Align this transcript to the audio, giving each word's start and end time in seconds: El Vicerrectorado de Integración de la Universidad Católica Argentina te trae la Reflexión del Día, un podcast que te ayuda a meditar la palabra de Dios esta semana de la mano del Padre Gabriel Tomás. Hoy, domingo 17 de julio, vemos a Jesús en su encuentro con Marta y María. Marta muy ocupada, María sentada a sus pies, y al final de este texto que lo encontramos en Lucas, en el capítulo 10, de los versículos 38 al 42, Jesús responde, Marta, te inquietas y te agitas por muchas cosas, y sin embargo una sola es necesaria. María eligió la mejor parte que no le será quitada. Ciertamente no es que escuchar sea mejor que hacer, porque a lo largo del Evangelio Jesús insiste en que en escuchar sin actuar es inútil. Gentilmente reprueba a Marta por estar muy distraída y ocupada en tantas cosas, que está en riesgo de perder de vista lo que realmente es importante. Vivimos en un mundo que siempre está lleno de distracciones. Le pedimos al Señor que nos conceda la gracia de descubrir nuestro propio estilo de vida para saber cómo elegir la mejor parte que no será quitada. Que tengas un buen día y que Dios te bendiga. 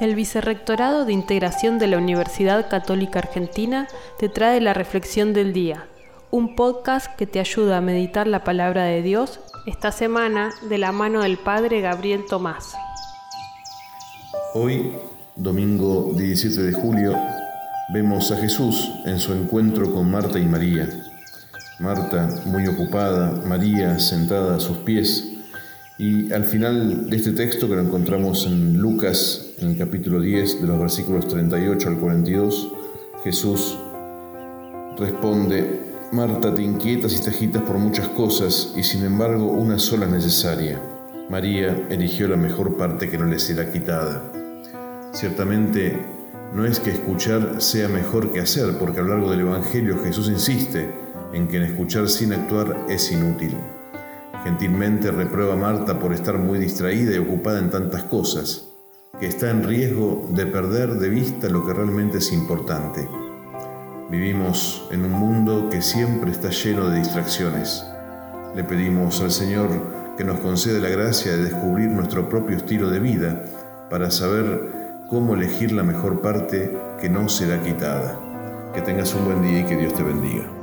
El 0.00 0.14
Vicerrectorado 0.14 1.04
de 1.04 1.12
Integración 1.12 1.78
de 1.78 1.86
la 1.86 1.98
Universidad 1.98 2.70
Católica 2.70 3.18
Argentina 3.18 3.86
te 4.18 4.30
trae 4.30 4.58
la 4.62 4.72
Reflexión 4.72 5.34
del 5.34 5.52
Día, 5.52 5.88
un 6.30 6.56
podcast 6.56 7.14
que 7.16 7.26
te 7.26 7.38
ayuda 7.38 7.76
a 7.76 7.82
meditar 7.82 8.26
la 8.26 8.42
palabra 8.42 8.84
de 8.84 9.02
Dios 9.02 9.40
esta 9.66 9.92
semana 9.92 10.54
de 10.70 10.78
la 10.78 10.90
mano 10.90 11.20
del 11.20 11.36
Padre 11.36 11.82
Gabriel 11.82 12.24
Tomás. 12.26 12.72
Hoy, 14.54 14.90
domingo 15.36 16.14
17 16.16 16.62
de 16.62 16.72
julio, 16.72 17.14
vemos 17.92 18.32
a 18.32 18.38
Jesús 18.38 18.90
en 19.04 19.20
su 19.20 19.34
encuentro 19.34 19.92
con 19.92 20.10
Marta 20.10 20.38
y 20.38 20.46
María. 20.46 20.88
Marta 21.78 22.26
muy 22.46 22.66
ocupada, 22.68 23.32
María 23.44 23.98
sentada 23.98 24.56
a 24.56 24.60
sus 24.60 24.78
pies, 24.78 25.26
y 25.98 26.32
al 26.32 26.46
final 26.46 27.10
de 27.10 27.16
este 27.18 27.32
texto 27.32 27.68
que 27.68 27.74
lo 27.74 27.82
encontramos 27.82 28.46
en 28.46 28.78
Lucas, 28.78 29.49
en 29.62 29.70
el 29.70 29.76
capítulo 29.76 30.20
10, 30.20 30.62
de 30.62 30.66
los 30.66 30.78
versículos 30.78 31.28
38 31.28 31.88
al 31.88 31.98
42, 31.98 32.72
Jesús 33.24 33.78
responde, 34.96 35.80
Marta, 36.12 36.54
te 36.54 36.62
inquietas 36.62 37.14
y 37.14 37.22
te 37.22 37.30
agitas 37.30 37.62
por 37.62 37.78
muchas 37.78 38.08
cosas, 38.08 38.72
y 38.76 38.82
sin 38.82 39.04
embargo 39.04 39.46
una 39.46 39.78
sola 39.78 40.06
es 40.06 40.12
necesaria. 40.12 40.80
María 41.28 41.86
eligió 41.90 42.26
la 42.26 42.36
mejor 42.36 42.76
parte 42.76 43.10
que 43.10 43.18
no 43.18 43.26
le 43.26 43.38
será 43.38 43.70
quitada. 43.70 44.22
Ciertamente 45.12 45.98
no 46.54 46.64
es 46.64 46.80
que 46.80 46.90
escuchar 46.90 47.60
sea 47.60 47.88
mejor 47.88 48.32
que 48.32 48.40
hacer, 48.40 48.78
porque 48.78 49.00
a 49.00 49.02
lo 49.02 49.10
largo 49.10 49.30
del 49.30 49.40
Evangelio 49.40 50.02
Jesús 50.02 50.28
insiste 50.28 50.90
en 51.32 51.48
que 51.48 51.58
en 51.58 51.64
escuchar 51.64 52.08
sin 52.08 52.32
actuar 52.32 52.86
es 52.88 53.12
inútil. 53.12 53.54
Gentilmente 54.42 55.10
reprueba 55.10 55.52
a 55.52 55.56
Marta 55.56 55.98
por 55.98 56.14
estar 56.14 56.38
muy 56.38 56.58
distraída 56.58 57.14
y 57.14 57.18
ocupada 57.18 57.58
en 57.58 57.70
tantas 57.70 58.04
cosas, 58.04 58.69
que 59.20 59.26
está 59.26 59.50
en 59.50 59.62
riesgo 59.62 60.26
de 60.30 60.46
perder 60.46 60.94
de 60.94 61.10
vista 61.10 61.48
lo 61.50 61.66
que 61.66 61.74
realmente 61.74 62.18
es 62.18 62.32
importante. 62.32 63.06
Vivimos 64.10 64.88
en 64.90 65.04
un 65.04 65.12
mundo 65.12 65.68
que 65.70 65.82
siempre 65.82 66.30
está 66.30 66.48
lleno 66.48 66.88
de 66.88 66.98
distracciones. 66.98 67.84
Le 68.56 68.64
pedimos 68.64 69.20
al 69.20 69.30
Señor 69.30 69.68
que 70.16 70.24
nos 70.24 70.40
conceda 70.40 70.80
la 70.80 70.88
gracia 70.88 71.32
de 71.32 71.44
descubrir 71.44 71.90
nuestro 71.90 72.28
propio 72.28 72.56
estilo 72.56 72.90
de 72.90 72.98
vida 72.98 73.44
para 73.90 74.10
saber 74.10 75.04
cómo 75.08 75.34
elegir 75.34 75.72
la 75.72 75.82
mejor 75.82 76.22
parte 76.22 76.74
que 77.00 77.10
no 77.10 77.28
será 77.28 77.62
quitada. 77.62 78.18
Que 78.74 78.80
tengas 78.80 79.14
un 79.14 79.26
buen 79.26 79.42
día 79.42 79.60
y 79.60 79.64
que 79.64 79.76
Dios 79.76 79.94
te 79.94 80.02
bendiga. 80.02 80.59